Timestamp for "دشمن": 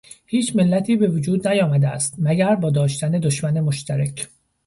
3.11-3.59